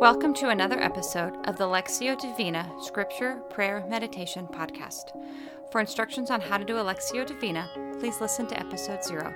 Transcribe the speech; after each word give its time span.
Welcome 0.00 0.32
to 0.34 0.50
another 0.50 0.80
episode 0.80 1.44
of 1.48 1.58
the 1.58 1.64
Lectio 1.64 2.16
Divina 2.16 2.70
Scripture, 2.80 3.42
Prayer, 3.50 3.84
Meditation 3.88 4.46
podcast. 4.46 5.10
For 5.72 5.80
instructions 5.80 6.30
on 6.30 6.40
how 6.40 6.56
to 6.56 6.64
do 6.64 6.78
a 6.78 6.84
Lectio 6.84 7.26
Divina, 7.26 7.68
please 7.98 8.20
listen 8.20 8.46
to 8.46 8.60
episode 8.60 9.02
zero. 9.02 9.34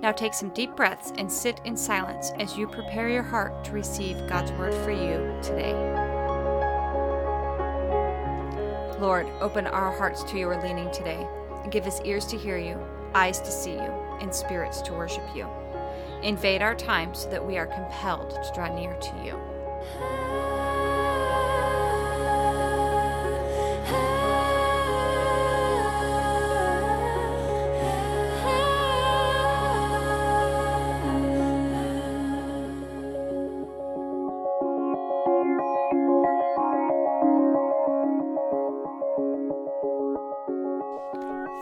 Now 0.00 0.10
take 0.10 0.34
some 0.34 0.48
deep 0.54 0.74
breaths 0.74 1.12
and 1.18 1.30
sit 1.30 1.60
in 1.64 1.76
silence 1.76 2.32
as 2.40 2.56
you 2.56 2.66
prepare 2.66 3.08
your 3.08 3.22
heart 3.22 3.62
to 3.66 3.70
receive 3.70 4.26
God's 4.26 4.50
word 4.52 4.74
for 4.74 4.90
you 4.90 5.38
today. 5.40 5.72
Lord, 8.98 9.28
open 9.40 9.68
our 9.68 9.96
hearts 9.96 10.24
to 10.24 10.36
your 10.36 10.60
leaning 10.60 10.90
today 10.90 11.24
and 11.62 11.70
give 11.70 11.86
us 11.86 12.00
ears 12.00 12.26
to 12.26 12.36
hear 12.36 12.58
you, 12.58 12.76
eyes 13.14 13.40
to 13.40 13.52
see 13.52 13.74
you, 13.74 13.92
and 14.20 14.34
spirits 14.34 14.82
to 14.82 14.94
worship 14.94 15.24
you. 15.32 15.46
Invade 16.24 16.60
our 16.60 16.74
time 16.74 17.14
so 17.14 17.30
that 17.30 17.46
we 17.46 17.56
are 17.56 17.66
compelled 17.66 18.30
to 18.30 18.52
draw 18.52 18.74
near 18.74 18.94
to 18.94 19.24
you. 19.24 19.61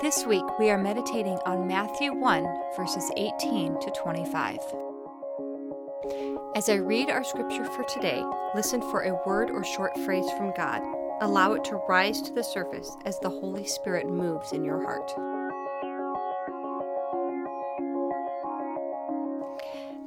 This 0.03 0.27
week 0.27 0.45
we 0.59 0.71
are 0.71 0.79
meditating 0.79 1.39
on 1.47 1.67
Matthew 1.67 2.13
1, 2.13 2.45
verses 2.77 3.11
18 3.17 3.79
to 3.81 3.91
25. 3.91 4.90
As 6.57 6.69
I 6.69 6.75
read 6.75 7.11
our 7.11 7.23
scripture 7.23 7.65
for 7.65 7.85
today, 7.85 8.25
listen 8.57 8.81
for 8.81 9.03
a 9.03 9.23
word 9.25 9.51
or 9.51 9.63
short 9.63 9.97
phrase 10.01 10.29
from 10.33 10.53
God. 10.57 10.83
Allow 11.21 11.53
it 11.53 11.63
to 11.67 11.81
rise 11.89 12.21
to 12.23 12.33
the 12.33 12.43
surface 12.43 12.97
as 13.05 13.21
the 13.21 13.31
Holy 13.31 13.65
Spirit 13.65 14.09
moves 14.09 14.53
in 14.53 14.65
your 14.65 14.83
heart. 14.83 15.13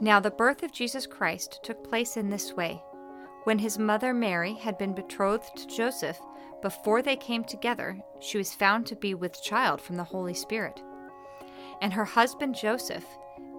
Now, 0.01 0.19
the 0.19 0.31
birth 0.31 0.63
of 0.63 0.73
Jesus 0.73 1.07
Christ 1.07 1.61
took 1.63 1.81
place 1.81 2.17
in 2.17 2.29
this 2.29 2.53
way. 2.53 2.83
When 3.45 3.59
his 3.59 3.79
mother 3.79 4.13
Mary 4.13 4.53
had 4.53 4.77
been 4.77 4.93
betrothed 4.93 5.55
to 5.55 5.67
Joseph, 5.67 6.19
before 6.61 7.01
they 7.01 7.15
came 7.15 7.45
together, 7.45 7.97
she 8.19 8.37
was 8.37 8.53
found 8.53 8.85
to 8.87 8.97
be 8.97 9.13
with 9.13 9.41
child 9.41 9.79
from 9.79 9.95
the 9.95 10.03
Holy 10.03 10.33
Spirit. 10.33 10.83
And 11.81 11.93
her 11.93 12.05
husband 12.05 12.55
Joseph, 12.55 13.05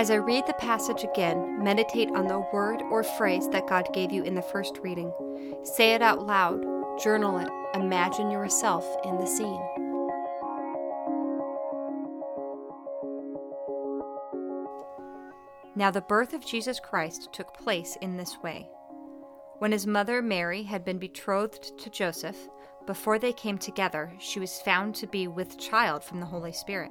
As 0.00 0.10
I 0.10 0.14
read 0.14 0.46
the 0.46 0.54
passage 0.54 1.04
again, 1.04 1.62
meditate 1.62 2.08
on 2.14 2.26
the 2.26 2.42
word 2.54 2.80
or 2.90 3.02
phrase 3.02 3.46
that 3.50 3.66
God 3.66 3.86
gave 3.92 4.10
you 4.10 4.22
in 4.22 4.34
the 4.34 4.40
first 4.40 4.78
reading. 4.78 5.12
Say 5.62 5.92
it 5.92 6.00
out 6.00 6.26
loud, 6.26 6.64
journal 6.98 7.36
it, 7.36 7.50
imagine 7.74 8.30
yourself 8.30 8.86
in 9.04 9.18
the 9.18 9.26
scene. 9.26 9.60
Now, 15.76 15.90
the 15.90 16.00
birth 16.08 16.32
of 16.32 16.46
Jesus 16.46 16.80
Christ 16.80 17.28
took 17.34 17.52
place 17.52 17.98
in 18.00 18.16
this 18.16 18.38
way. 18.42 18.70
When 19.58 19.70
his 19.70 19.86
mother 19.86 20.22
Mary 20.22 20.62
had 20.62 20.82
been 20.82 20.98
betrothed 20.98 21.78
to 21.78 21.90
Joseph, 21.90 22.48
before 22.86 23.18
they 23.18 23.34
came 23.34 23.58
together, 23.58 24.14
she 24.18 24.40
was 24.40 24.62
found 24.62 24.94
to 24.94 25.06
be 25.06 25.28
with 25.28 25.58
child 25.58 26.02
from 26.02 26.20
the 26.20 26.26
Holy 26.26 26.52
Spirit. 26.52 26.90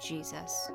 Jesus. 0.00 0.70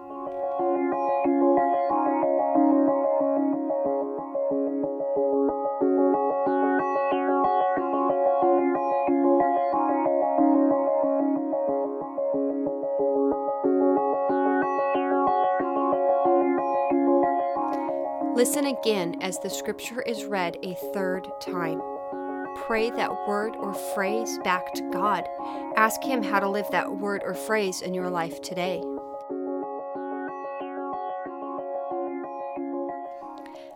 Listen 18.39 18.67
again 18.67 19.17
as 19.21 19.37
the 19.39 19.49
scripture 19.49 20.01
is 20.01 20.23
read 20.23 20.57
a 20.63 20.73
third 20.93 21.27
time. 21.41 21.81
Pray 22.55 22.89
that 22.89 23.11
word 23.27 23.55
or 23.57 23.73
phrase 23.73 24.39
back 24.45 24.73
to 24.75 24.89
God. 24.91 25.27
Ask 25.75 26.01
Him 26.03 26.23
how 26.23 26.39
to 26.39 26.49
live 26.49 26.67
that 26.71 26.99
word 26.99 27.21
or 27.25 27.33
phrase 27.33 27.81
in 27.81 27.93
your 27.93 28.09
life 28.09 28.41
today. 28.41 28.81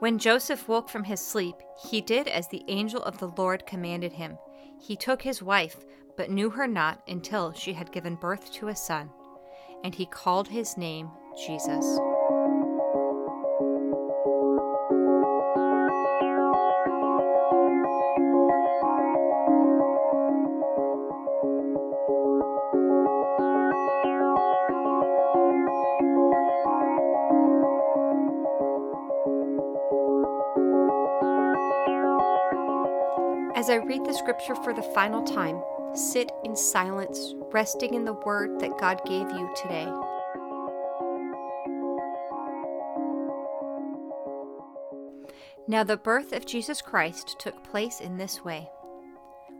When 0.00 0.18
Joseph 0.18 0.66
woke 0.66 0.88
from 0.88 1.04
his 1.04 1.20
sleep, 1.20 1.56
he 1.90 2.00
did 2.00 2.26
as 2.26 2.48
the 2.48 2.64
angel 2.68 3.02
of 3.02 3.18
the 3.18 3.28
Lord 3.36 3.66
commanded 3.66 4.14
him. 4.14 4.38
He 4.80 4.96
took 4.96 5.20
his 5.20 5.42
wife, 5.42 5.76
but 6.16 6.30
knew 6.30 6.48
her 6.48 6.66
not 6.66 7.02
until 7.06 7.52
she 7.52 7.74
had 7.74 7.92
given 7.92 8.14
birth 8.14 8.50
to 8.52 8.68
a 8.68 8.74
son, 8.74 9.10
and 9.84 9.94
he 9.94 10.06
called 10.06 10.48
his 10.48 10.78
name 10.78 11.10
Jesus. 11.46 11.98
As 33.56 33.68
I 33.68 33.76
read 33.76 34.04
the 34.04 34.14
scripture 34.14 34.54
for 34.54 34.72
the 34.72 34.82
final 34.82 35.22
time, 35.22 35.60
sit 35.94 36.30
in 36.44 36.54
silence, 36.54 37.34
resting 37.52 37.94
in 37.94 38.04
the 38.04 38.12
word 38.12 38.60
that 38.60 38.78
God 38.78 39.00
gave 39.04 39.28
you 39.30 39.52
today. 39.60 39.86
Now, 45.66 45.84
the 45.84 45.96
birth 45.96 46.32
of 46.32 46.46
Jesus 46.46 46.80
Christ 46.80 47.36
took 47.38 47.62
place 47.64 48.00
in 48.00 48.16
this 48.16 48.44
way. 48.44 48.68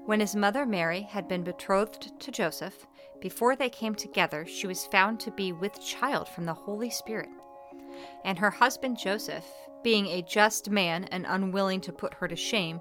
When 0.06 0.20
his 0.20 0.34
mother 0.34 0.64
Mary 0.64 1.02
had 1.02 1.28
been 1.28 1.42
betrothed 1.42 2.18
to 2.20 2.30
Joseph, 2.30 2.86
before 3.20 3.54
they 3.54 3.68
came 3.68 3.94
together, 3.94 4.46
she 4.46 4.66
was 4.66 4.86
found 4.86 5.20
to 5.20 5.30
be 5.30 5.52
with 5.52 5.84
child 5.84 6.28
from 6.28 6.46
the 6.46 6.54
Holy 6.54 6.90
Spirit. 6.90 7.28
And 8.24 8.38
her 8.38 8.50
husband 8.50 8.98
Joseph, 8.98 9.44
being 9.82 10.06
a 10.06 10.22
just 10.22 10.70
man 10.70 11.04
and 11.04 11.26
unwilling 11.28 11.80
to 11.82 11.92
put 11.92 12.14
her 12.14 12.28
to 12.28 12.36
shame, 12.36 12.80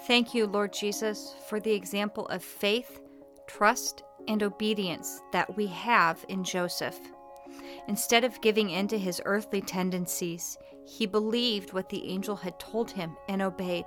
Thank 0.00 0.34
you, 0.34 0.46
Lord 0.46 0.72
Jesus, 0.72 1.34
for 1.48 1.60
the 1.60 1.72
example 1.72 2.26
of 2.28 2.42
faith, 2.42 3.00
trust, 3.46 4.02
and 4.28 4.42
obedience 4.42 5.20
that 5.32 5.56
we 5.56 5.66
have 5.68 6.24
in 6.28 6.44
Joseph. 6.44 6.98
Instead 7.88 8.24
of 8.24 8.40
giving 8.40 8.70
in 8.70 8.88
to 8.88 8.98
his 8.98 9.20
earthly 9.24 9.60
tendencies, 9.60 10.58
he 10.84 11.06
believed 11.06 11.72
what 11.72 11.88
the 11.88 12.08
angel 12.08 12.36
had 12.36 12.58
told 12.58 12.90
him 12.90 13.16
and 13.28 13.40
obeyed, 13.42 13.84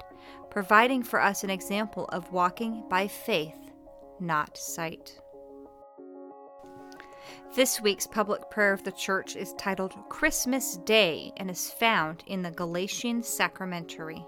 providing 0.50 1.04
for 1.04 1.22
us 1.22 1.44
an 1.44 1.50
example 1.50 2.06
of 2.10 2.32
walking 2.32 2.84
by 2.90 3.08
faith, 3.08 3.58
not 4.20 4.58
sight. 4.58 5.20
This 7.56 7.82
week's 7.82 8.08
public 8.08 8.50
prayer 8.50 8.74
of 8.74 8.84
the 8.84 8.92
church 8.92 9.36
is 9.36 9.54
titled 9.54 9.94
Christmas 10.10 10.78
Day 10.78 11.32
and 11.38 11.50
is 11.50 11.72
found 11.72 12.24
in 12.28 12.42
the 12.42 12.52
Gelasian 12.52 13.24
Sacramentary. 13.24 14.26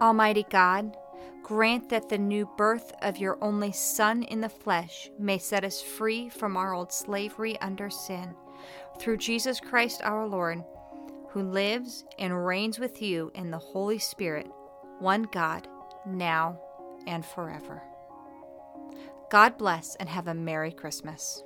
Almighty 0.00 0.44
God, 0.50 0.96
grant 1.42 1.88
that 1.88 2.08
the 2.08 2.18
new 2.18 2.48
birth 2.56 2.92
of 3.02 3.18
your 3.18 3.38
only 3.40 3.72
Son 3.72 4.22
in 4.24 4.40
the 4.40 4.48
flesh 4.48 5.10
may 5.18 5.38
set 5.38 5.64
us 5.64 5.80
free 5.80 6.28
from 6.28 6.56
our 6.56 6.74
old 6.74 6.92
slavery 6.92 7.58
under 7.60 7.88
sin. 7.88 8.34
Through 8.98 9.18
Jesus 9.18 9.60
Christ 9.60 10.00
our 10.02 10.26
Lord, 10.26 10.62
who 11.30 11.42
lives 11.42 12.04
and 12.18 12.46
reigns 12.46 12.78
with 12.78 13.00
you 13.00 13.30
in 13.34 13.50
the 13.50 13.58
Holy 13.58 13.98
Spirit, 13.98 14.48
one 14.98 15.22
God, 15.32 15.68
now 16.06 16.58
and 17.06 17.24
forever. 17.24 17.82
God 19.30 19.58
bless 19.58 19.96
and 19.96 20.08
have 20.08 20.28
a 20.28 20.34
Merry 20.34 20.72
Christmas. 20.72 21.42